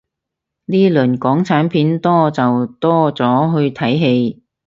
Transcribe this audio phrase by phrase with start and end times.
[0.65, 4.41] 呢輪港產片多就多咗去睇戲